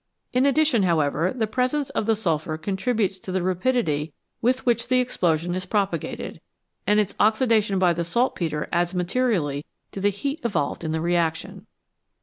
In 0.33 0.47
addition, 0.47 0.81
however, 0.81 1.31
the 1.31 1.45
presence 1.45 1.91
of 1.91 2.07
the 2.07 2.15
sulphur 2.15 2.57
contributes 2.57 3.19
to 3.19 3.31
the 3.31 3.43
rapidity 3.43 4.13
with 4.41 4.65
which 4.65 4.87
the 4.87 4.99
explosion 4.99 5.53
is 5.53 5.67
propagated, 5.67 6.41
and 6.87 6.99
its 6.99 7.13
oxidation 7.19 7.77
by 7.77 7.93
the 7.93 8.03
saltpetre 8.03 8.67
adds 8.71 8.95
materially 8.95 9.63
to 9.91 10.01
the 10.01 10.09
heat 10.09 10.39
evolved 10.43 10.83
in 10.83 10.91
the 10.91 11.01
reaction. 11.01 11.67